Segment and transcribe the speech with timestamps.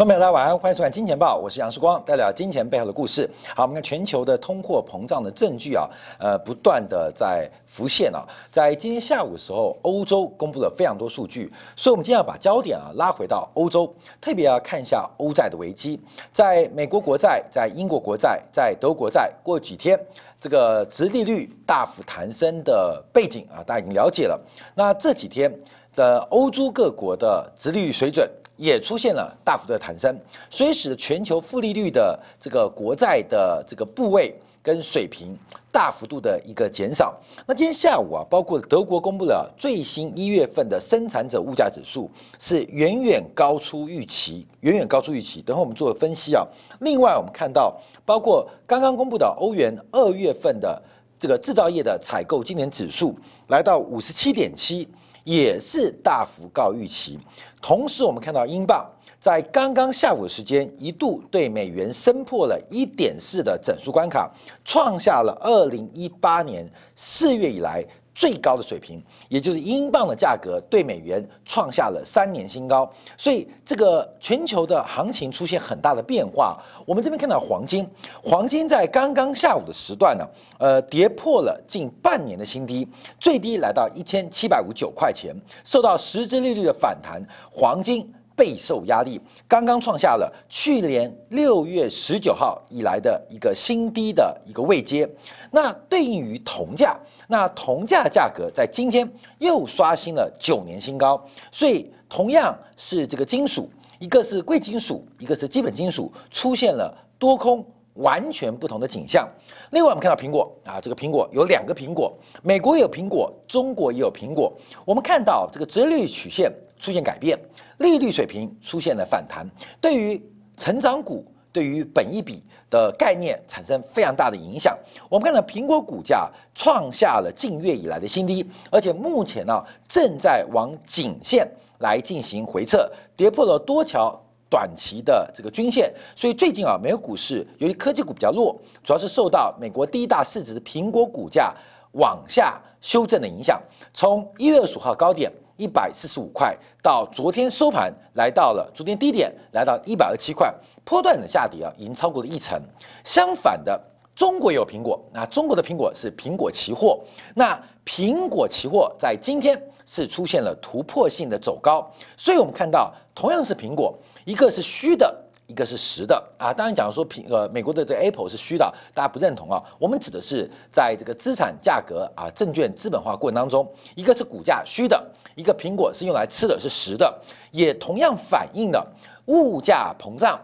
[0.00, 3.28] 观众朋友，大家晚安，欢迎收看《金钱报》，我是杨世光，带来金钱背后的故事。
[3.54, 5.86] 好，我们看全球的通货膨胀的证据啊，
[6.18, 8.24] 呃，不断的在浮现啊。
[8.50, 16.00] 在今天下午的时候，欧洲公布了非常多数据，所以我们今天要把焦点啊拉回到欧洲，特别要看一下欧债的危机。
[16.32, 20.00] 在美国国债、在英国国债、在德国债，过几天
[20.40, 24.40] 这个殖利率大幅弹升的背景啊，大家已经了解了。
[24.74, 25.54] 那这几天，
[25.92, 28.26] 在欧洲各国的殖利率水准。
[28.60, 30.14] 也出现了大幅的弹升，
[30.50, 35.34] 所以使得全球负利率的这个国债的这个部位跟水平
[35.72, 37.18] 大幅度的一个减少。
[37.46, 45.40] 那今天下午啊，包括德国公布了最新一月份的生产者物价指数，是远远高出预期，远远高出预期。
[45.40, 46.46] 等会我们做分析啊。
[46.80, 47.74] 另外，我们看到
[48.04, 50.80] 包括刚刚公布的欧元二月份的
[51.18, 54.86] 这个制造业的采购今年指数来到五十七点七。
[55.24, 57.18] 也是大幅高预期，
[57.60, 58.84] 同时我们看到英镑
[59.18, 64.30] 在刚刚下午的时间一度对美元升破了一点四的整数关卡，
[64.64, 66.66] 创下了二零一八年
[66.96, 67.84] 四月以来。
[68.20, 76.62] 最高的水平，也就是英镑的价格对美元创下了三年新高，所以这个全球的行情出现很大的变化。
[76.84, 77.88] 我们这边看到黄金，
[78.22, 80.28] 黄金在刚刚下午的时段呢，
[80.58, 82.86] 呃，跌破了近半年的新低，
[83.18, 85.34] 最低来到一千七百五九块钱，
[85.64, 88.06] 受到实质利率的反弹，黄金。
[88.36, 95.08] 备受压力，刚刚创下了去年六月十九号以来的一个新低的一个位阶。
[95.50, 96.98] 那对应于铜价，
[97.28, 101.22] 那铜价价格在今天又刷新了九年新高。
[101.52, 107.64] 所以同样是这个金属，一个是贵金属，一个是基本金属，出现了多空
[107.94, 109.28] 完全不同的景象。
[109.72, 114.52] 另外，我们看到苹果啊，这个苹果有两个苹果，美国有苹果，中国也有苹果。
[114.84, 117.38] 我们看到这个折率曲线出现改变。
[117.78, 119.48] 利率水平出现了反弹，
[119.80, 120.20] 对于
[120.56, 124.78] 成长股、对于本一比的概念产生非常大的影响。
[125.08, 132.86] 我们看到苹果股价创下了近月以来的新低，而且目前呢正在往颈线来进行回撤，
[133.16, 134.14] 跌破了多条
[134.50, 135.90] 短期的这个均线。
[136.14, 138.54] 所以最近啊，美国股市由于科技股比较弱，
[138.84, 141.54] 主要是受到美国第一大市值苹果股价
[141.92, 143.58] 往下修正的影响。
[143.94, 145.32] 从一月二十五号高点。
[145.60, 150.50] 一百四十五块到昨天收盘来到了昨天低点，来到一百二十七块，
[150.86, 152.58] 波段的下跌啊，已经超过了一成。
[153.04, 153.78] 相反的，
[154.14, 156.98] 中国有苹果，那中国的苹果是苹果期货，
[157.34, 163.94] 那苹果期货在今天是出现了突破性的走高，所以我们看到同样是苹果，
[164.24, 165.14] 一个是虚的。
[165.46, 169.60] 一个是实的啊，当然讲说苹呃美国的这个 Apple 是虚的，大家不认同啊。
[169.80, 175.04] 我们指的是在这个资产价格啊证券资本化过程当中，一个是股价虚的，
[175.40, 177.18] 一个苹果是用来吃的是实的，
[177.50, 178.86] 也同样反映了
[179.26, 180.38] 物价膨胀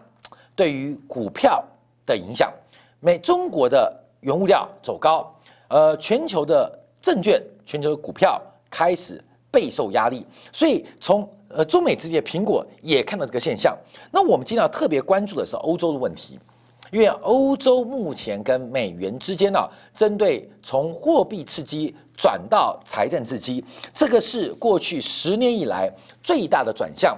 [0.54, 1.62] 对于股票
[2.06, 2.50] 的影响。
[3.00, 5.30] 美中国的原物料走高，
[5.68, 8.40] 呃，全球的证券、全球的股票
[8.70, 13.76] 开始备受压力，所以从呃，中美之间，苹果也看到这个现象。
[14.10, 16.40] 那我们今天要特别关注的是欧洲的问题，
[16.90, 19.58] 因为欧洲目前跟美元之间呢，
[19.92, 25.92] 针对从货币刺激转到财政刺激，这个是过去十年以来
[26.22, 27.16] 最大的转向。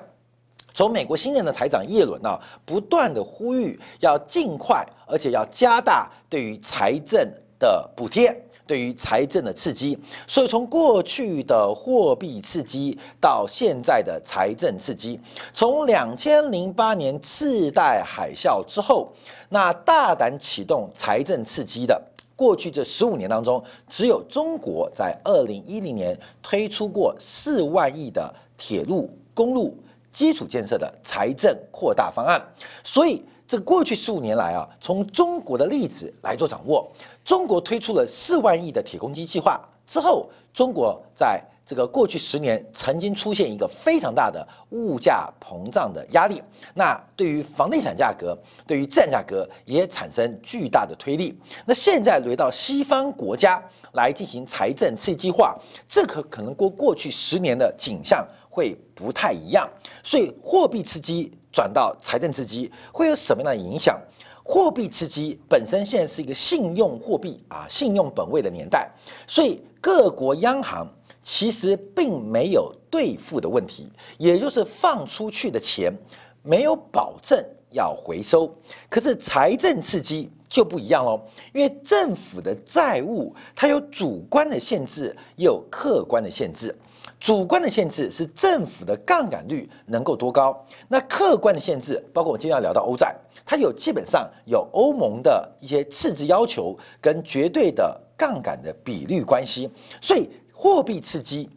[0.75, 8.35] 从美国新任的财长耶伦呢，不断的呼吁要尽快，而且要加大对于财政的补贴。
[8.67, 15.19] 对于财政的刺激，所以从过去的货币刺激到现在的财政刺激，
[15.55, 19.11] 从两千零八年次贷海啸之后，
[19.49, 21.99] 那大胆启动财政刺激的
[22.37, 29.75] 过去这十五年当中，只有中国在二零一零年推出过四万亿的铁路、公路
[30.11, 32.38] 基础建设的财政扩大方案，
[32.85, 33.23] 所以。
[33.49, 36.87] 这过去十五年来啊，从中国的例子来做掌握，
[37.25, 46.43] 中国推出了四万亿的铁公鸡计划之后，中国在这个过去十年曾经出现一个非常大的物价膨胀的压力，
[46.75, 48.37] 那对于房地产价格、
[48.67, 51.35] 对于资产价格也产生巨大的推力。
[51.65, 53.62] 那现在轮到西方国家
[53.93, 55.59] 来进行财政刺激计划，
[55.89, 59.67] 这可可能过过去十年的景象会不太一样，
[60.05, 61.33] 所以货币刺激。
[61.58, 64.00] 转到财政刺激会有什么样的影响？
[64.44, 68.88] 货币刺激本身现在是一个信用货币啊，信用本位的年代，
[69.26, 70.87] 所以各国央行
[71.20, 75.93] 其实并没有兑付的问题，也就是放出去的钱
[76.44, 78.49] 没有保证要回收。
[78.88, 81.20] 可是财政刺激就不一样喽，
[81.52, 86.72] 因为政府的债务它有主观的限制，也有客观的限制。
[87.20, 99.69] 主观的限制是政府的杠杆率能够多高，那客观的限制包括我们今天要聊到欧债，它有基本上有欧盟的一些赤字要求跟绝对的杠杆的比率关系，
[100.00, 101.50] 所以货币刺激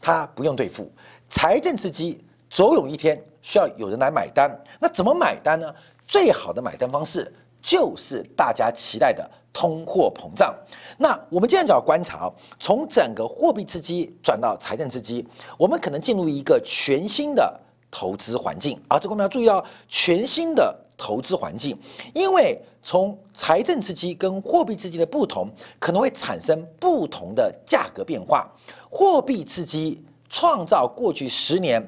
[0.00, 0.90] 它不用兑付，
[1.28, 4.48] 财政刺激总有一天需要有人来买单。
[4.78, 5.74] 那怎么买单呢？
[6.06, 7.30] 最好的买单方式
[7.60, 9.28] 就是大家期待的。
[9.58, 10.54] 通货膨胀，
[10.98, 15.26] 那我们这样就要观察，从整个货币刺激转到财政刺激，
[15.56, 17.60] 我们可能进入一个全新的
[17.90, 18.80] 投资环境。
[18.86, 21.76] 啊，这个我们要注意到全新的投资环境，
[22.14, 25.50] 因为从财政刺激跟货币刺激的不同，
[25.80, 28.48] 可能会产生不同的价格变化。
[28.88, 31.82] 货币刺激创造过去十年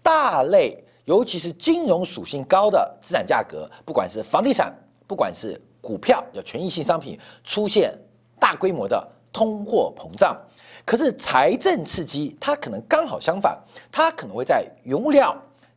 [0.00, 4.72] 大类，尤其是金融属性高的资产价格，不管是房地产，
[5.08, 5.60] 不管是。
[5.86, 7.96] 股票有权益性商品出现
[8.40, 10.36] 大规模的通货膨胀，
[10.84, 13.56] 可是财政刺激它可能刚好相反，
[13.92, 15.32] 它可能会在原物料、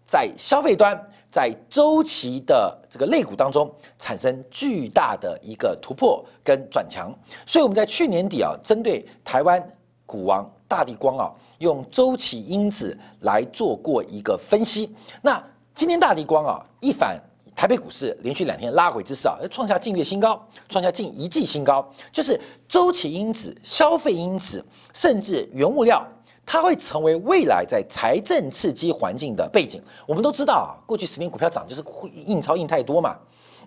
[0.08, 7.14] 在消费端、在周期的这个类股当中产生巨大的一个突破跟转强。
[7.46, 9.64] 所以我们在去年底啊，针对台湾
[10.08, 14.92] 股王大地光啊，用周期因子来做过一个分析。
[15.22, 15.40] 那
[15.76, 17.22] 今天大地光啊一反。
[17.60, 21.86] 台北股市连续两天拉回之势啊，创下近月新高，创下近一季新高。
[22.10, 22.40] 就是
[22.70, 24.64] 周期因子、消费因子，
[24.94, 26.02] 甚至原物料，
[26.46, 29.84] 它会成为未来在财政刺激环境的背景。
[30.08, 31.84] 我们都知道啊，过去十年股票涨就是
[32.14, 33.18] 印钞印太多嘛。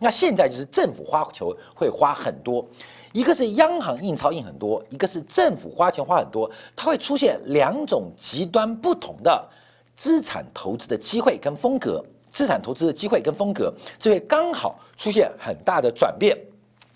[0.00, 2.67] 那现在就是政府花球会花很多，
[3.12, 9.47] 一个是央行印钞印很多，一个是政府花钱花很多，它会出现两种极端不同的
[9.94, 12.03] 资产投资的机会跟风格。
[12.32, 16.37] 资产投资的机会跟风格，就会刚好出现很大的转变。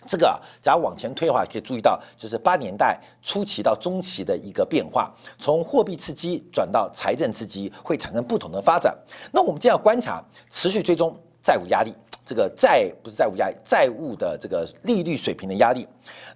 [0.08, 8.96] 这个只要往前推的话，可以注意到，就是八年代初期到中期的一个变化，从货币刺激转到财政刺激，会产生不同的发展。
[9.32, 11.12] 那我们这样观察，持续追踪
[11.42, 11.92] 债务压力，
[12.24, 15.84] 这个债不是债务压力，债务的这个利率水平的压力。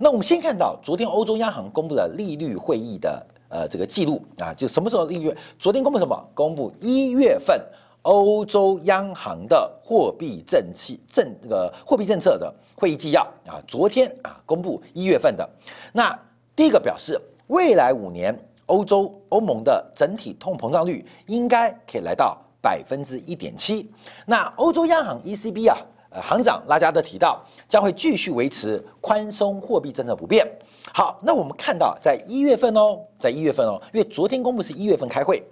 [0.00, 5.32] 那我们先看到昨天欧洲央行公布了利率会议的呃这个记录啊，就什么时候利率？
[5.60, 6.28] 昨天公布什么？
[6.34, 7.56] 公布一月份。
[8.02, 15.48] 欧洲央行的货币政策政这个货币政策的会议纪要啊，昨天啊公布一月份的。
[15.92, 16.18] 那
[16.56, 18.34] 第一个表示，未来五年
[18.66, 23.90] 欧洲欧盟的整体通膨胀率应该可以来到百分之一点七。
[24.26, 25.76] 那欧洲央行 ECB 啊，
[26.10, 30.46] 呃行长拉加德提到，将会继续维持宽松货币政策不变。
[30.92, 35.42] 好，那我们看到在一月份哦，在一月份哦，因为昨天公布是一月份开会，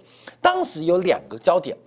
[0.41, 1.77] 当时有两个焦点。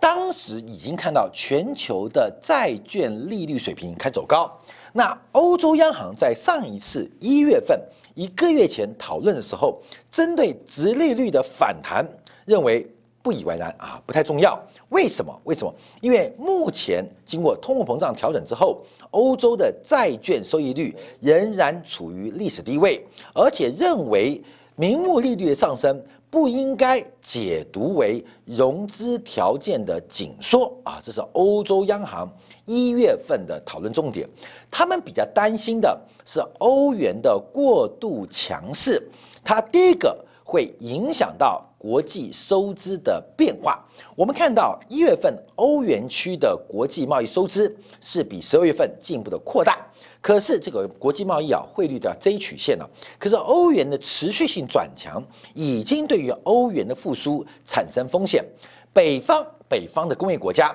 [0.00, 4.50] 当时已经看到全球的债券利率水平开始走高，
[4.92, 7.76] 那欧洲央行在上一次一月份
[8.14, 12.06] 一个月前讨论的时候，针对直利率的反弹，
[12.46, 12.86] 认为
[13.22, 14.56] 不以为然啊，不太重要。
[14.90, 15.36] 为什么？
[15.44, 15.74] 为什么？
[16.00, 18.80] 因为目前经过通货膨胀调整之后，
[19.10, 23.04] 欧洲的债券收益率仍然处于历史低位，
[23.34, 24.40] 而且认为
[24.76, 26.00] 名目利率的上升。
[26.30, 32.30] 不应该解读为融资条件的紧缩啊，这是欧洲央行
[32.66, 34.28] 一月份的讨论重点。
[34.70, 39.02] 他们比较担心的是欧元的过度强势，
[39.42, 43.82] 它第一个会影响到国际收支的变化。
[44.14, 49.78] 我们看到一月份欧元区的国际贸易收支是比十二月份进一步的扩大。
[50.20, 52.84] 可是这个国际贸易啊，汇率的 J 曲线呢？
[53.18, 55.22] 可是欧元的持续性转强，
[55.54, 58.44] 已经对于欧元的复苏产生风险。
[58.92, 60.74] 北方北方的工业国家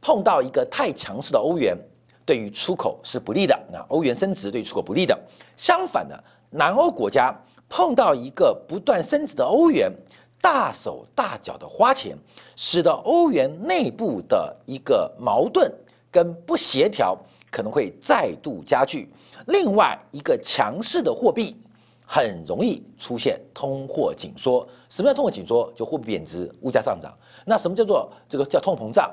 [0.00, 1.76] 碰到一个太强势的欧元，
[2.24, 3.58] 对于出口是不利的。
[3.72, 5.18] 那欧元升值对出口不利的。
[5.56, 7.34] 相反的，南欧国家
[7.68, 9.92] 碰到一个不断升值的欧元，
[10.40, 12.16] 大手大脚的花钱，
[12.54, 15.70] 使得欧元内部的一个矛盾
[16.12, 17.18] 跟不协调。
[17.54, 19.08] 可能会再度加剧。
[19.46, 21.56] 另外一个强势的货币
[22.04, 24.66] 很容易出现通货紧缩。
[24.88, 25.72] 什么叫通货紧缩？
[25.76, 27.16] 就货币贬值，物价上涨。
[27.46, 29.08] 那什么叫做这个叫通膨胀？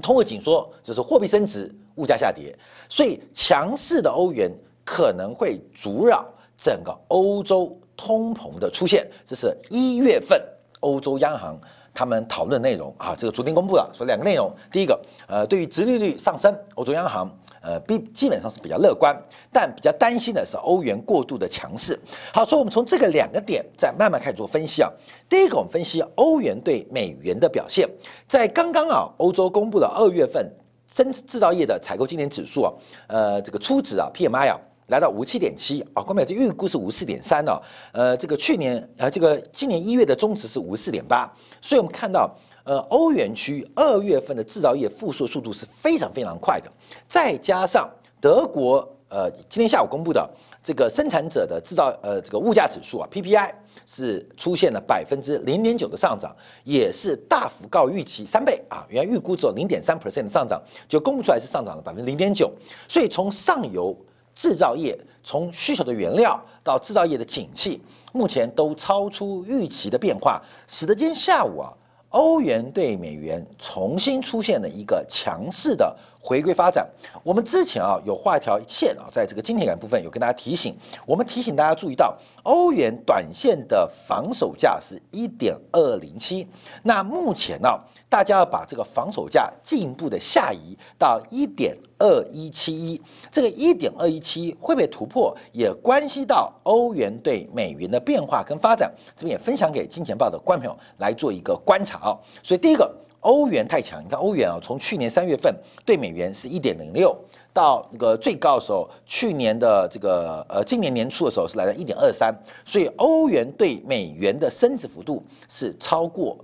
[0.00, 2.58] 通货紧缩就是货币升值，物价下跌。
[2.88, 4.50] 所以强势的欧元
[4.82, 6.24] 可能会阻扰
[6.56, 9.06] 整个欧洲通膨的出现。
[9.26, 10.42] 这是一月份
[10.80, 11.60] 欧洲央行。
[11.92, 14.48] 他们讨论内容啊，这个昨天公布了，说两个内容。
[14.70, 17.28] 第一个，呃，对于殖利率上升，欧洲央行
[17.60, 19.14] 呃比基本上是比较乐观，
[19.52, 21.98] 但比较担心的是欧元过度的强势。
[22.32, 24.90] 好，所以我们从这个两个点再慢慢开始做分析啊。
[25.28, 27.88] 第一个，我们分析欧元对美元的表现，
[28.26, 30.50] 在刚刚啊，欧洲公布了二月份
[30.88, 32.72] 生制造业的采购经理指数啊，
[33.06, 37.60] 呃，这个初值啊，PMI 啊，来到五七点七啊，光美这预估是五四点三呢，
[37.92, 46.70] 呃，这个去年呃，这个今年一月的中值是五四点八，所以我们看到，呃，欧元区二月份的制造业复苏速度是非常非常快的，
[47.08, 47.88] 再加上
[48.20, 50.28] 德国呃今天下午公布的
[50.62, 53.50] 这个生产者的制造呃这个物价指数啊，PPI。
[53.86, 58.84] 是出现了百分之零点九的上涨，也是大幅高预期三倍啊！
[58.88, 62.52] 原来预估只有零点三 percent 的上涨，就公布出来是上涨了百分之零点九。
[62.88, 63.96] 所以从上游
[64.34, 67.80] 制造业，从需求的原料到制造业的景气，
[68.12, 71.72] 目前都超出预期的变化，使得今天下午啊，
[72.10, 75.96] 欧元对美元重新出现了一个强势的。
[76.22, 76.86] 回归发展，
[77.22, 86.46] 我们之前啊有画一条线啊，在这个金铁杆部分有跟大家提醒，我们提醒大家注意到，欧元短线的防守价是一点二零七，
[86.82, 87.68] 那目前呢，
[88.08, 93.00] 大家要把这个防守价进一步的下移到一点二一七一，
[93.30, 102.94] 这个一点二一七会不会突破，也关系到欧元对美元的变化跟发展，这边也分享给金钱报的观众朋友来做一个观察啊，所以第一个。
[103.20, 107.14] 欧元太强，你看欧元啊，从去年三月份对美元是一点零六，
[107.52, 112.34] 到那个最高的时候，去年的这个呃，今年年初的时候是来到一点二三，
[112.64, 116.36] 所以欧元对美元的升值幅度是超过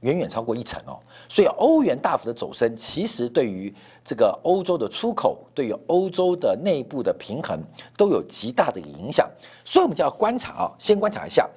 [0.00, 0.98] 远远超过一成哦，
[1.28, 3.72] 所以欧元大幅的走升，其实对于
[4.04, 7.58] 这个欧洲的出口，对于欧洲的内部的平衡
[7.96, 9.30] 都有极大的影响，
[9.64, 11.48] 所以我们就要观察啊，先观察一下。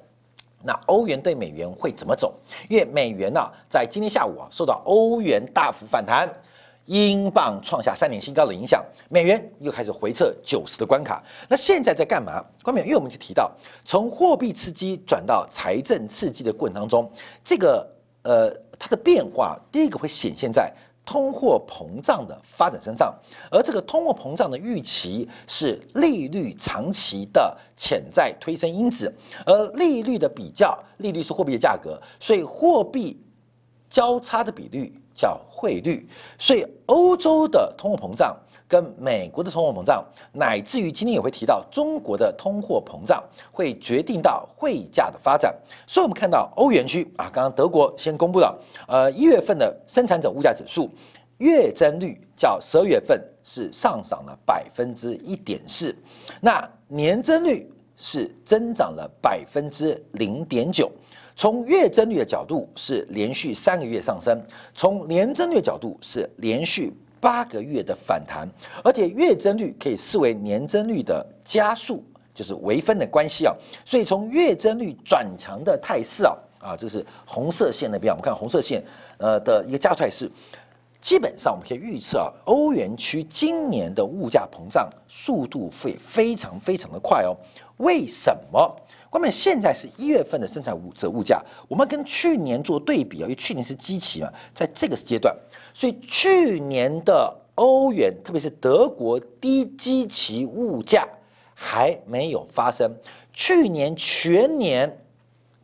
[0.68, 2.34] 那欧元对美元会怎么走？
[2.68, 6.30] 因为美元呢，在今天下午啊，受到欧元大幅反弹、
[6.84, 11.24] 英镑创下三年新高的影响，美元又开始回撤九十的关卡。
[11.48, 12.44] 那现在在干嘛？
[12.62, 13.50] 关美，因为我们就提到，
[13.82, 17.10] 从货币刺激转到财政刺激的过程当中，
[17.42, 17.90] 这个
[18.24, 20.70] 呃，它的变化，第一个会显现在。
[21.08, 23.14] 通货膨胀的发展身上，
[23.50, 29.10] 而这个通货膨胀的预期是利率长期的潜在推升因子，
[29.46, 33.18] 而利率的比较，利率是货币的价格，所以货币
[33.88, 36.06] 交叉的比率叫汇率，
[36.38, 38.36] 所以欧洲的通货膨胀。
[38.68, 45.52] 跟美国的通货膨胀，乃至于今天也会提到中国的通货膨胀，会决定到汇价的发展。
[45.86, 48.56] 所以，我们看到欧元区啊，刚刚德国先公布了，
[48.86, 50.90] 呃，一月份的生产者物价指数
[51.38, 55.96] 月增率较十二月份是上涨了百分之一点四，
[56.42, 60.90] 那年增率是增长了百分之零点九。
[61.34, 64.42] 从月增率的角度是连续三个月上升，
[64.74, 66.92] 从年增率角度是连续。
[67.20, 68.48] 八个月的反弹，
[68.82, 72.02] 而且月增率可以视为年增率的加速，
[72.34, 73.54] 就是微分的关系啊。
[73.84, 78.82] 所以从月增率转强的态势啊，啊，这是红色线那边，我们看红色线
[79.18, 80.30] 呃的一个加速态势，
[81.00, 87.36] 基本上我们可以预测啊，欧元区今年的物价膨胀速度会非常非常的快哦。
[87.78, 88.76] 为什么？
[89.10, 95.34] 关键现在是一月份的生产物者物价，我们跟去年做对比啊，因为去年是基期嘛，在这个阶段。
[95.72, 101.08] 所以去年的欧元，特别是德国低基期物价
[101.54, 102.90] 还没有发生。
[103.32, 104.98] 去年全年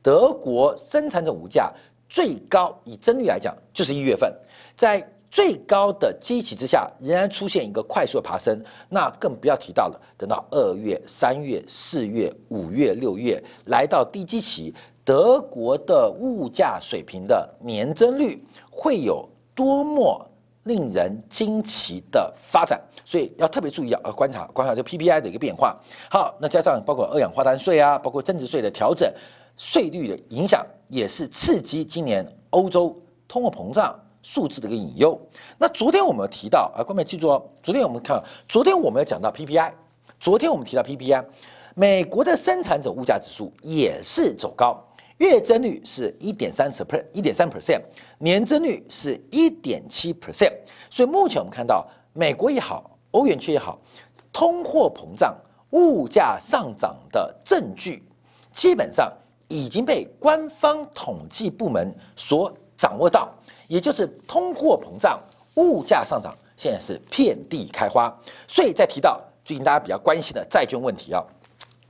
[0.00, 1.72] 德国生产者物价
[2.08, 4.32] 最高，以增率来讲，就是一月份，
[4.76, 8.62] 在最高的基期之下，仍然出现一个快速的爬升。
[8.88, 14.72] 那更不要提到了，等到二月、三月、四月、五月、六月来到低基期，
[15.04, 19.28] 德国的物价水平的年增率会有。
[19.56, 20.28] 多么
[20.64, 25.78] 令人惊奇的发展，所以要特别注意啊，观察观察这 PPI 的一个变化。
[26.10, 29.08] 好，那加上包括二氧化碳税啊，包括增值税的调整，
[29.56, 35.20] 税率的影响也是刺激今年欧洲通货膨胀数字的一个隐忧。
[35.58, 39.70] 那昨天我们提到啊，各位记住哦，昨天我们看，昨天我们有讲到 PPI，
[40.18, 41.24] 昨天我们提到 PPI，
[41.74, 44.82] 美国的生产者物价指数也是走高。
[45.18, 47.80] 月增率是一点三十 per，一点三 percent，
[48.18, 50.52] 年增率是一点七 percent，
[50.90, 53.78] 所以目前我们看到美国也好，欧元区也好，
[54.32, 55.32] 通货膨胀、
[55.70, 58.02] 物价上涨的证据，
[58.50, 59.12] 基本上
[59.46, 62.52] 已经被官方统计部门所
[62.84, 63.32] 掌握到，
[63.66, 65.18] 也就是通货膨胀、
[65.54, 68.14] 物价上涨现在是遍地开花，
[68.46, 71.24] 所以在提到最近大家比较关心的债券问题啊。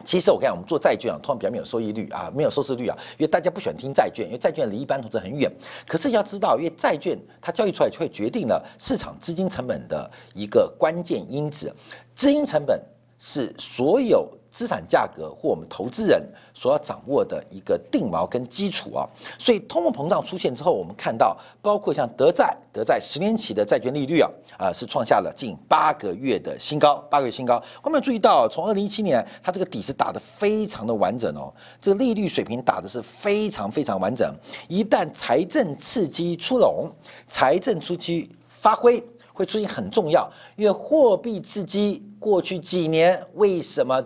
[0.05, 5.51] 其实我看我们做债券啊，通常比较没有收益率啊，没有收视率啊，因为大家不喜欢听债券，因为债券离一般投资很远。
[5.85, 11.75] 可是要知道，因为债券它交易出来就会决定了市场资金成本的一个关键因子。
[12.15, 12.81] 资金成本
[13.19, 19.03] 是所有资产价格或我们投资人所要掌握的一个定锚跟基础啊。
[19.37, 27.61] 所以通货膨胀出现之后，我们看到包括像德债，德债十年期的债券利率啊，啊是创下了近八个月的新高，八个月新高。
[27.83, 34.33] 我们注意到，从二零一七年，它这个底是打得非常的完整哦，这个利率水平打的是非常非常完整。
[34.69, 36.89] 一旦财政刺激出笼，
[37.27, 39.03] 财政出击发挥。
[39.37, 44.01] 会出现很重要，因为货币刺激过去几年为什么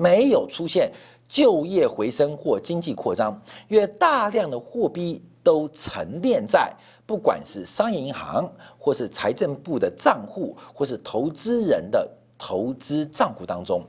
[0.00, 0.90] 没有出现
[1.28, 3.40] 就业回升或经济扩张？
[3.68, 6.72] 因为大量的货币都沉淀在
[7.04, 13.84] 不管是商业银行，或是财政部的账户，或是投资人的投资账户当中。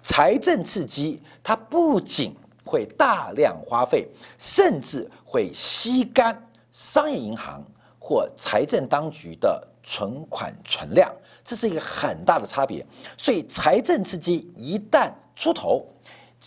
[0.00, 2.32] 财政刺激它不仅
[2.64, 4.06] 会大量花费，
[4.38, 7.62] 甚至会吸干商业银行
[7.98, 9.66] 或财政当局的。
[9.88, 11.08] 存款存量，
[11.46, 12.84] 这是一个很大的差别。
[13.16, 15.86] 所以财政刺激一旦出头，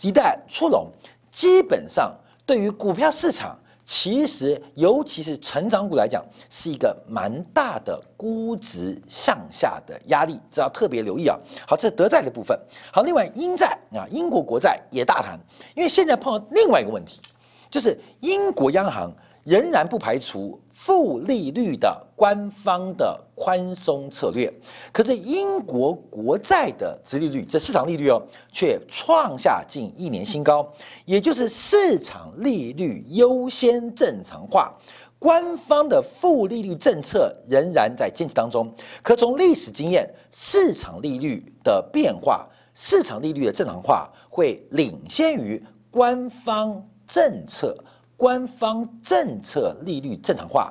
[0.02, 0.86] 一旦出笼，
[1.32, 2.14] 基本上
[2.44, 11.38] 对于股票市场，其实尤其是成长股来讲，是一个蛮大的估值向下的压力，这要特别留意啊。
[11.66, 12.54] 好，这是德债的部分。
[12.92, 15.40] 好，另外英债啊，英国国债也大谈，
[15.74, 17.22] 因为现在碰到另外一个问题，
[17.70, 19.10] 就是英国央行。
[19.42, 24.50] 仍然不排除负利率的官方的宽松策略，
[24.90, 30.66] 可是英国国债的殖利率，这市场利率哦，却创下近一年新高，
[31.04, 34.74] 也就是市场利率优先正常化，
[35.18, 38.72] 官方的负利率政策仍然在坚持当中。
[39.02, 47.76] 可从历史经验，市场利率的变化，市场利率的正常化会领先于官方政策。
[48.20, 50.70] 官方政策利率正常化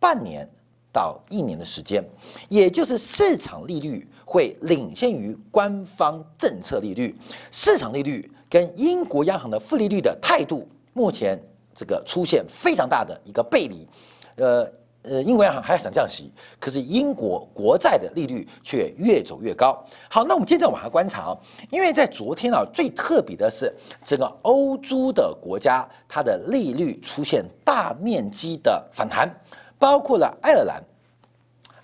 [0.00, 0.48] 半年
[0.90, 2.02] 到一年的时间，
[2.48, 7.14] 也就是市场利率会领先于官方政策利率。
[7.52, 11.38] 市场利率跟英国央行的负利率的态度，目前
[11.74, 13.86] 这个出现非常大的一个背离，
[14.36, 14.66] 呃。
[15.02, 19.82] 呃，英国央行还想降息，可是英国国债的利率却越走越高。
[20.10, 21.38] 好，那我们接着往下观察啊，
[21.70, 23.72] 因为在昨天啊，最特别的是
[24.04, 29.32] 整个欧洲的国家，它的利率出现大面积的反弹，
[29.78, 30.82] 包括了爱尔兰，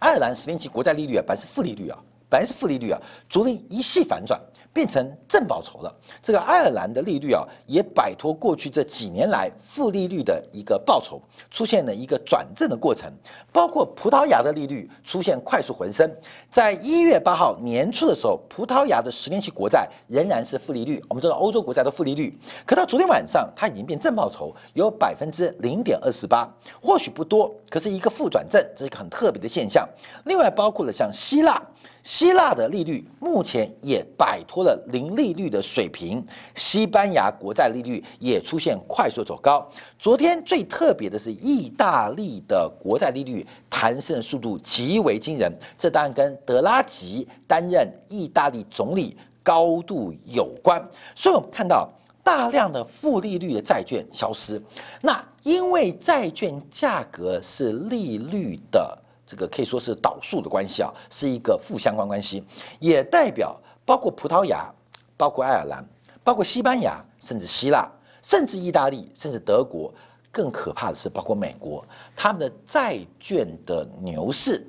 [0.00, 1.98] 爱尔兰十年期国债利率啊，本来是负利率啊，
[2.28, 4.38] 本来是负利率啊，昨天一系反转。
[4.74, 5.96] 变成正报酬了。
[6.20, 13.10] 这个爱尔兰的利率啊，也摆脱过去这几年来负利率的一个报酬，出现了一个转正的过程。
[13.52, 16.10] 包括葡萄牙的利率出现快速回升，
[16.50, 21.00] 在一月八号年初的时候，葡萄牙的十年期国债仍然是负利率。
[21.08, 29.88] 我们知道欧洲国债的负利率，可到昨天晚上，它已经变正报酬，有百分之零点二十八，或许不多，可是一个负转正，这是一个很特别的现象。
[30.24, 31.62] 另外包括了像希腊。
[32.02, 36.20] 希腊的利率目前也摆脱了零利率的水平，
[36.56, 39.64] 西班牙国债利率也出现快速走高。
[39.96, 50.84] 昨天最特别的是，意大利的国债利率弹升速度极为惊人，这当然跟德拉吉担任意大利总理高度有关。
[51.14, 51.88] 所以我们看到
[52.24, 54.60] 大量的负利率的债券消失，
[55.00, 58.98] 那因为债券价格是利率的。
[59.26, 62.44] 这个可以说是导数的关系啊，是一个负相关关系，
[62.78, 64.72] 也代表包括葡萄牙、
[65.16, 65.84] 包括爱尔兰、
[66.22, 67.90] 包括西班牙，甚至希腊，
[68.22, 69.92] 甚至意大利，甚至德国，
[70.32, 71.84] 更可怕的是包括美国，
[72.16, 74.66] 他们的债券的牛市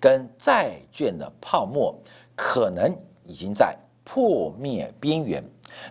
[0.00, 1.94] 跟债券的泡沫
[2.34, 5.42] 可能已经在破灭边缘。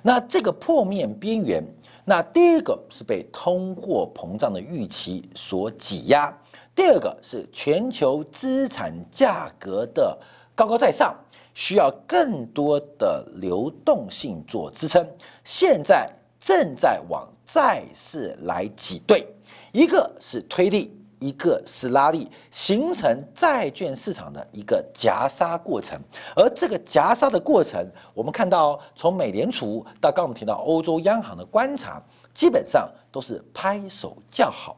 [0.02, 1.64] 那这个破灭边缘，
[2.04, 6.34] 那第一个是被通货膨胀的预期所挤压。
[6.74, 10.18] 第二个是全球资产价格的
[10.54, 11.16] 高高在上，
[11.56, 15.04] 需要更多的流动性做支撑。
[15.44, 16.08] 现在
[16.40, 19.26] 正在往债市来挤兑，
[19.72, 26.00] 一个是推力，一个是拉力，形成债券市场的一个夹杀过程。
[26.36, 32.00] 而这个夹杀的过程，我们看到从美联储到刚我们提到欧洲央行的观察，
[32.34, 34.78] 基本上都是拍手叫好。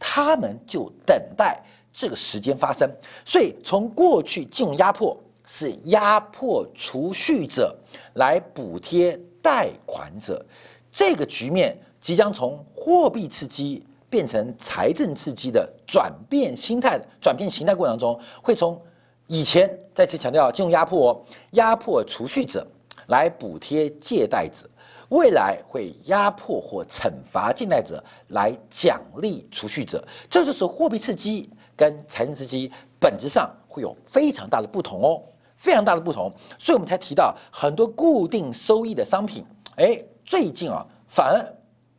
[0.00, 2.90] 他们就等待这个时间发生，
[3.24, 7.76] 所以从过去金融压迫是压迫储蓄者
[8.14, 10.44] 来补贴贷款者，
[10.90, 18.80] 这个局面即将从货币刺激变成财政刺激的转变心态、转变形态过程中，会从
[19.26, 21.20] 以前再次强调金融压迫哦，
[21.52, 22.66] 压迫储蓄者
[23.08, 24.68] 来补贴借贷者。
[25.10, 35.22] 未来会压迫或惩罚借贷者，来奖励储蓄者，这就是货币刺激跟财政刺激本质上会有非常大的不同哦，
[35.64, 36.30] 非常大的不同。
[36.58, 39.42] 所以我们才提到很多固定收益的商品，
[39.76, 41.40] 哎，最近啊反而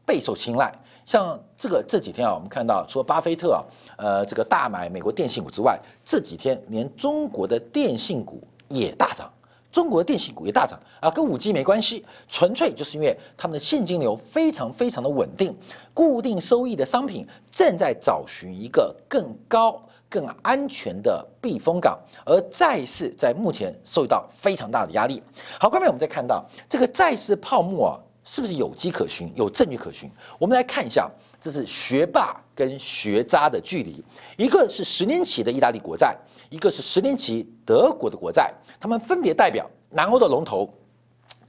[0.06, 0.72] 备受青睐。
[1.04, 3.64] 像这个这几天啊，我们看到除了巴菲特啊，
[3.98, 9.32] 呃，这个大买美国电信股之外，这几天连中国的电信股也大涨。
[9.72, 15.54] 中国的电信股也大涨啊，跟五 G 没关系，纯粹就是因为他们的现金流非常非常的稳定，
[15.94, 25.22] 固定收益的商品正在找寻一个更高、更安全的避风港，而债市在目前受到非常大的压力。
[25.60, 30.10] 好，后面我们再看到这个债市泡沫啊，是不是有迹可循、有证据可循？
[30.38, 31.10] 我们来看一下，
[31.42, 34.04] 这是学霸跟学渣的距离，
[34.38, 36.16] 一个是十年期的意大利国债。
[36.52, 40.72] 一个是十年期德国的国债，他们分别代表南欧的龙头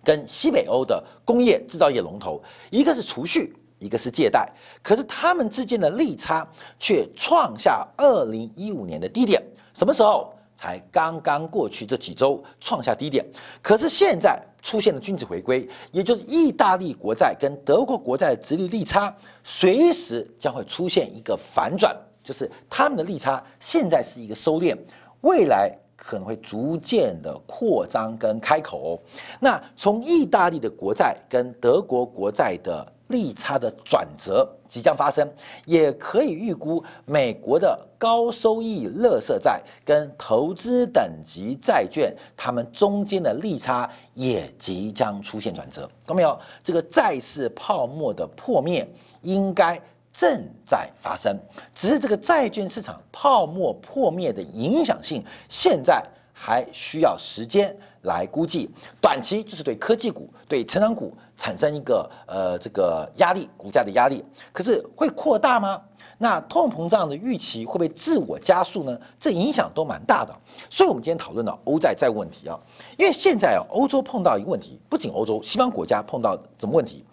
[0.02, 4.48] 跟西北欧的工业制造业龙头，一个是储蓄，一个是借贷，
[4.82, 6.46] 可是他们之间的利差
[6.78, 9.42] 却创下二零一五年的低点。
[9.74, 10.32] 什么时候？
[10.58, 13.22] 才刚刚过去这几周创下低点，
[13.60, 21.94] 可是现在出现了均值回归，也就是意大利国债跟德国国债的殖利率差，随时将会出现一个反转。
[22.24, 24.74] 就是他们的利差现在是一个收敛，
[25.20, 28.98] 未来可能会逐渐的扩张跟开口。
[29.38, 35.28] 那从意大利的国债跟德国国债的利差的转折即将发生，
[35.64, 45.82] 也可以预估美国的高收益乐色债跟投资等级债券，它们中间的利差也即将出现转折。
[46.06, 46.38] 看到没有？
[46.62, 48.88] 这个债市泡沫的破灭
[49.22, 49.80] 应该。
[50.18, 51.38] 正在发生，
[51.74, 58.70] 只是这个债券市场泡沫破灭的影响性，现在还需要时间来估计。
[58.98, 64.24] 短期就是对科技股、对成长股产生一个呃这个压力，股价的压力。
[64.52, 65.82] 可是会扩大吗？
[66.18, 68.98] 那通膨胀的预期会不会自我加速呢？
[69.18, 70.34] 这影响都蛮大的。
[70.70, 72.58] 所以，我们今天讨论到欧债债务问题啊，
[72.96, 77.04] 因为现在啊，欧洲碰到一个问题，不仅欧洲西方国家碰到什么问题？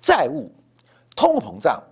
[0.00, 0.50] 债务、
[1.16, 1.82] 通货膨胀。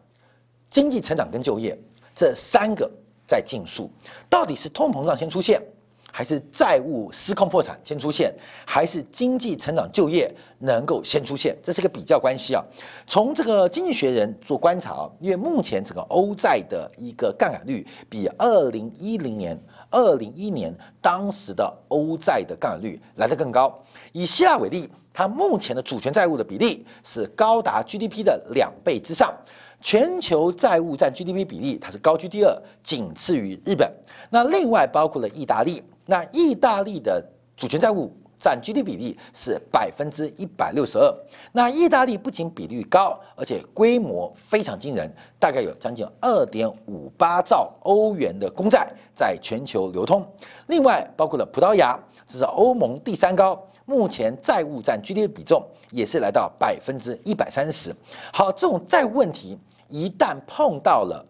[0.71, 1.77] 经济成长跟就业
[2.15, 2.89] 这三个
[3.27, 3.91] 在竞速，
[4.29, 5.63] 到底是通膨胀先出现，
[6.11, 8.35] 还是债务失控破产先出现，
[8.67, 11.57] 还是经济成长就业能够先出现？
[11.63, 12.65] 这是个比较关系啊。
[13.07, 19.57] 从这个经济学人做观察啊，因为目前整个欧债的一个杠杆率比二零一零年、
[19.91, 23.81] 二零一年当时的欧债的杠杆率来得更高。
[24.13, 29.33] 以希腊为例，它目前的主权债务的比例是高达 GDP 的两倍之上。
[29.81, 33.89] 全球债务占 GDP 比例，它是高居第二，仅次于日本。
[34.29, 37.23] 那另外包括了意大利，那意大利的
[37.55, 41.15] 主权债务占 GDP 比例是百分之一百六十二。
[41.53, 50.27] 那意大利不仅比率高，而且规模非常惊人，大概有将近二点五八兆欧元的公债在全球流通。
[50.69, 57.95] 另外包括了葡萄牙，这是欧盟第三高，目前债务占 GDP 比重也是来到百分之一百三十。
[58.33, 59.59] 好，这种债务问题。
[59.91, 61.25] 一旦碰到了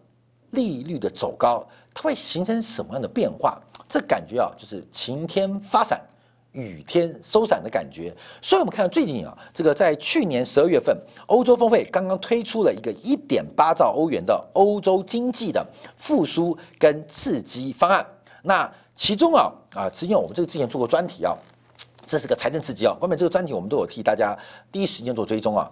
[0.51, 3.57] 利率的走高，它会形成什么样的变化？
[3.89, 5.99] 这感觉啊，就是晴天发伞，
[6.51, 8.15] 雨天收伞的感觉。
[8.39, 15.65] 所以，我们看到最近啊，这个在去年十二月份，欧洲峰会刚刚推出了一个一点八兆欧元的欧洲经济的
[15.97, 18.05] 复苏跟刺激方案。
[18.43, 21.35] 那其中啊啊，之前我们这个之前做过专题啊，
[22.05, 22.95] 这是个财政刺激啊。
[23.01, 24.37] 后面这个专题我们都有替大家
[24.71, 25.69] 第一时间做追踪啊。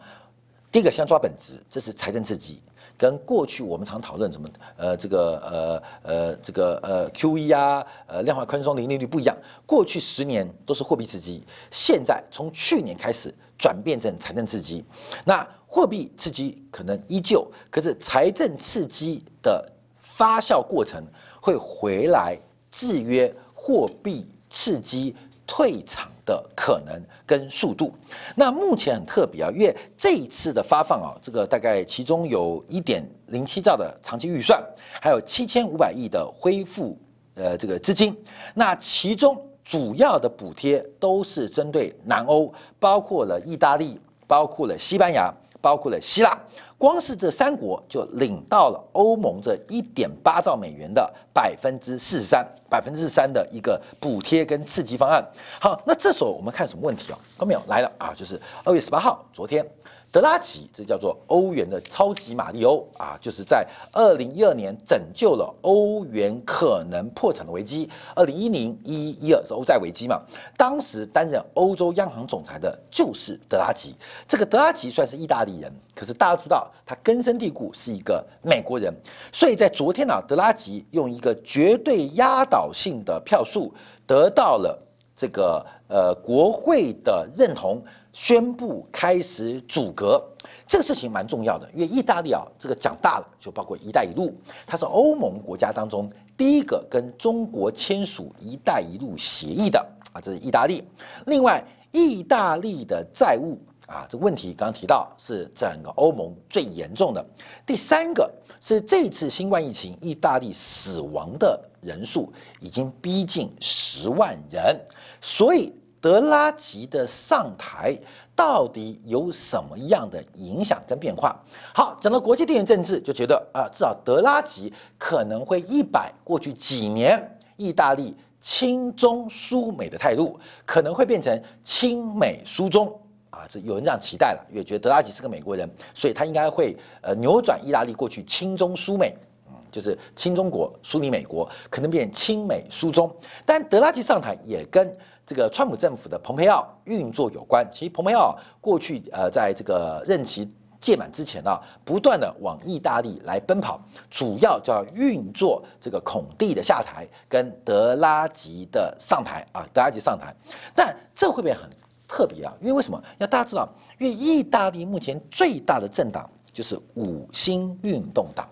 [0.72, 2.60] 第一个先抓本质，这是财政刺激。
[2.98, 14.84] 跟过去我们常讨论什么呃这个呃呃这个呃 Q E 啊呃量化宽松零利率不一样，过去十年都是货币刺激，现在从去年开始转变成财政刺激。
[15.26, 21.04] 那货币刺激可能依旧，可是财政刺激的发酵过程
[21.40, 22.38] 会回来
[22.72, 26.12] 制约货币刺激退场。
[26.28, 27.92] 的可能跟速度，
[28.36, 34.62] 那目前很特别啊，因为这一次的发放啊，这个大概其中有一点零七兆的长期预算，
[35.02, 36.98] 还有七千五百亿的恢复
[37.36, 38.13] 呃这个资金，
[38.54, 46.38] 那其中主要的补贴都是针对南欧，包括了意大利，包括了西班牙，包括了希腊。
[46.78, 55.26] 光是这三国就领到了欧盟这一点八兆美元的百分之四十三，百分之三的一个补贴跟刺激方案。
[55.60, 57.18] 好，那这时候我们看什么问题啊？
[57.38, 57.62] 看到没有？
[57.68, 59.66] 来了啊，就是二月十八号，昨天。
[60.10, 67.88] 德拉吉，这叫做欧元的超级马里欧啊，就是在二零一二年拯救了欧元可能破产的危机。
[68.15, 70.20] 二零一零一一二是欧债危机嘛？
[70.58, 73.93] 当时担任欧洲央行总裁的就是德拉吉。
[74.28, 78.91] 这个德拉吉算是意大利人，可是大家知道他根深蒂固是一个美国人，
[79.32, 83.72] 所以在昨天呢，德拉吉用一个绝对压倒性的票数
[84.08, 84.82] 得到了
[85.15, 87.84] 这个呃国会的认同。
[88.18, 90.20] 宣布开始阻隔。
[90.66, 99.80] 这个事情蛮重要的，因为意大利啊，这个讲大了，就包括“一带一路”，它是欧盟国家当中第一个跟中国签署“一带一路”协议的
[100.14, 100.84] 啊，这是意大利。
[101.28, 107.24] 另外，意大利的债务啊，这个问题刚刚提到是整个欧盟最严重的。
[107.68, 114.76] 第三个是这次新冠疫情，意大利死亡的人数已经逼近十万人，
[115.22, 117.98] 所以德拉吉的上台。
[118.38, 121.36] 到底有什么样的影响跟变化？
[121.74, 132.88] 好，整个国际地缘政治，就觉得啊，至少德拉吉可能会一百过去几年意大利亲中疏美的态度，可能会变成亲美疏中
[133.32, 143.12] 啊，这有人这样期待了，因为觉得德拉吉是个美国人，所以他应该会呃扭转意大利过去亲中疏美，嗯，就是亲中国疏离美国，可能变亲美疏中。
[143.48, 144.96] 但德拉吉上台也跟。
[145.28, 147.68] 这个川普政府的蓬佩奥运作有关。
[147.70, 153.78] 其实蓬佩奥过去呃，在这个任期届满之前啊，不断的往意大利来奔跑，
[154.10, 160.34] 主要叫运作这个孔蒂的下台跟德拉吉的上台啊，德拉吉上台。
[160.74, 161.70] 但这会不会很
[162.08, 162.54] 特别啊？
[162.62, 163.04] 因为为什么？
[163.18, 163.68] 要大家知道，
[164.00, 168.48] 因为意大利目前最大的政党就是五星运动党，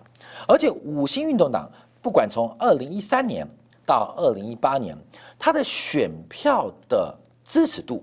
[0.46, 1.66] 而且五星运动党
[2.02, 3.48] 不管从二零一三年。
[3.86, 4.98] 到二零一八年，
[5.38, 8.02] 他的选票的支持度、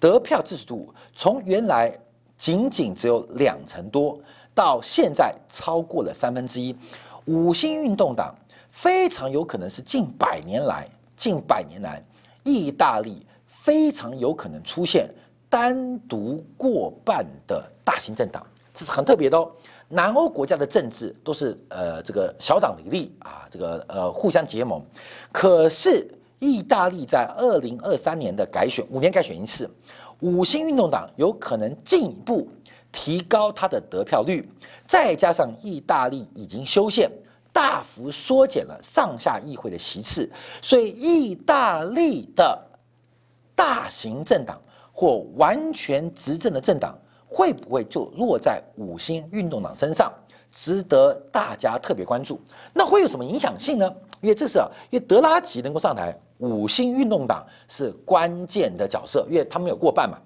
[0.00, 1.92] 得票支持度，从原来
[2.38, 4.18] 仅仅只有两成多，
[4.54, 6.74] 到现在超过了三分之一。
[7.24, 8.32] 五星运动党
[8.70, 12.00] 非常有可能是近百年来、近百年来
[12.44, 15.10] 意大利非常有可能出现
[15.48, 19.50] 单独过半的大型政党，这是很特别的哦。
[19.88, 24.84] 南欧国家的政治都是呃这个小党林立啊，这个呃互相结盟。
[25.30, 29.70] 可是意大利在二零二三年的改选，五年改选一次，
[30.20, 32.48] 五星运动党有可能进一步
[32.90, 34.48] 提高它的得票率，
[34.86, 37.08] 再加上意大利已经修宪，
[37.52, 40.28] 大幅缩减了上下议会的席次，
[40.60, 42.60] 所以意大利的
[43.54, 44.60] 大型政党
[44.92, 46.98] 或完全执政的政党。
[47.36, 50.10] 会不会就落在五星运动党身上，
[50.50, 52.40] 值得大家特别关注？
[52.72, 53.94] 那会有什么影响性呢？
[54.22, 60.16] 因为这是啊，因为德拉吉能够上台，五星运动党是关键的角色，因为他们有过半嘛，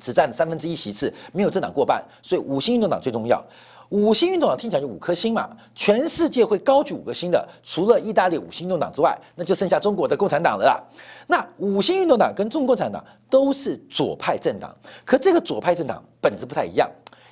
[0.00, 3.44] 只占三分之一席次，没有政党过半，所以五星运动党最重要。
[3.90, 10.80] 五星运动党听起来就五颗星嘛，全世界会高举五颗星的，除了意大利五星运动党之外，那就剩下中国的共产党了啦。
[11.26, 14.72] 那五星运动党跟中国共产党都是左派政党，
[15.04, 16.88] 可这个左派政党本质不太一样，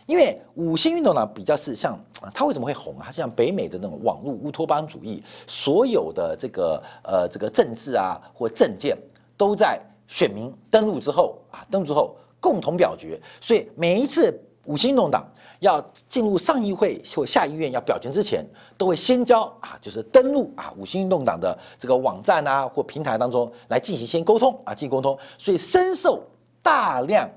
[0.07, 3.05] 因为五星运动党比较是像啊它为什么会红啊？
[3.07, 8.99] 它像北美的那种网络乌托邦主义，所有的这个呃这个政治啊或政见
[9.37, 14.37] 都在选民登录之后啊登录之后共同表决，所以每一次
[14.69, 15.27] 五星运动党。
[15.61, 26.23] 要进入上议会或下议院要表决之前，都会先交啊，就是登录啊五星运动党的这个网站啊或平台当中来进行先沟通啊进行沟通，所以深受
[26.63, 27.29] 大量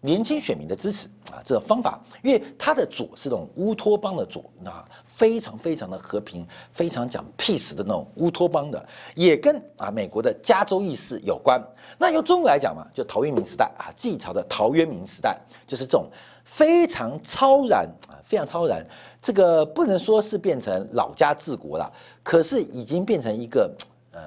[0.00, 11.62] 年轻选民的支持啊这个方法，因为他的左是这种乌托邦的左啊，非常非常的和平，非常讲 peace 的那种乌托邦的，也跟啊美国的加州意识有关。
[11.98, 15.38] 那用中国来讲嘛，就陶渊明时代啊，晋朝的陶渊明时代，
[15.68, 16.10] 就是这种。
[16.50, 18.84] 非常超然啊，非常超然。
[19.22, 21.90] 这个不能说是变成老家治国了，
[22.24, 23.72] 可是已经变成一个
[24.10, 24.20] 呃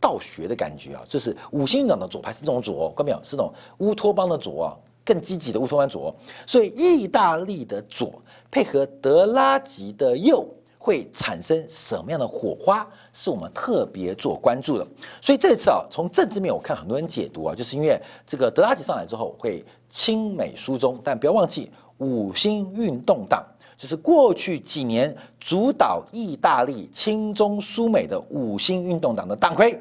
[0.00, 1.02] 道学的感觉啊。
[1.08, 3.20] 就是五星党的左派是这种左，看到没有？
[3.24, 6.14] 是那种乌托邦的左啊，更积极的乌托邦左。
[6.46, 10.46] 所以意大利的左配合德拉吉的右，
[10.86, 12.86] 会产生什么样的火花？
[13.12, 14.86] 是我们特别做关注的。
[15.20, 19.64] 所以这次啊，从政治面我看很多人解读啊，就是因为这个德拉吉上来之后会。
[19.88, 23.42] 亲美疏中，但不要忘记五星运动党
[23.76, 29.80] 就是过去几年主导意大利亲中疏美的五星运动党的党魁，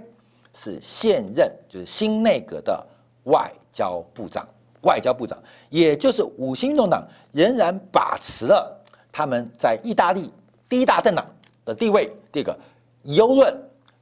[0.53, 2.85] 是现任就是新内阁的
[3.23, 4.47] 外交部长。
[4.83, 5.37] 外交部长，
[5.69, 8.79] 也就是五星运动党仍然把持了
[9.11, 10.31] 他们在意大利
[10.69, 11.25] 第一大政党
[11.63, 12.11] 的地位。
[12.31, 12.59] 第二个，
[13.03, 13.55] 忧论。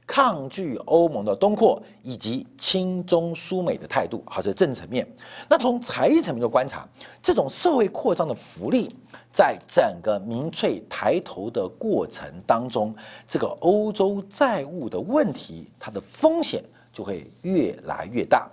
[0.06, 5.08] 抗拒欧盟的东扩以及亲中疏美的态度，好，这是政治层面。
[5.48, 6.86] 那从财政层面的观察，
[7.22, 8.94] 这种社会扩张的福利，
[9.32, 12.94] 在整个民粹抬头的过程当中，
[13.26, 18.46] 这个欧洲债务的问题，它的风险就会越来越大。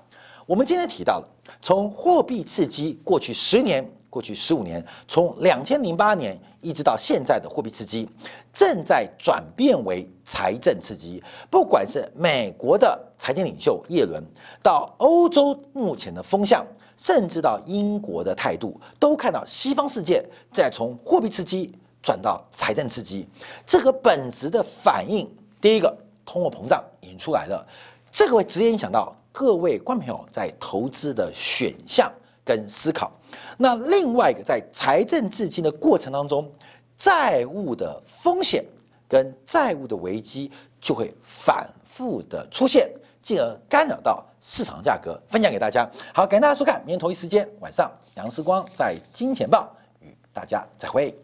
[0.45, 1.27] 我们今天提到了，
[1.61, 3.85] 从货币刺激过去十年。
[4.11, 8.07] 过去十五年，从两千零八年一直到现在的货币刺激，
[8.53, 11.23] 正在转变为财政刺激。
[11.49, 14.21] 不管是美国的财经领袖耶伦，
[14.61, 20.21] 到欧洲目前的风向甚至到英国的态度，都看到西方世界
[20.51, 23.25] 在从货币刺激转到财政刺激，
[23.65, 25.25] 这个本质的反应，
[25.61, 27.65] 第一个通货膨胀已经出来了，
[28.11, 32.11] 这个会直接影响到各位观众朋友在投资的选项
[32.51, 33.09] 跟思考。
[33.57, 36.51] 那另外一个在财政资金的过程当中，
[36.97, 38.65] 债务的风险
[39.07, 45.17] 跟债务的危机就会反复的出现，进而干扰到市场价格。
[45.29, 51.17] 分享给大家，好，感谢大家收看，明天同一时间晚上，杨思光在金钱报与大家再会。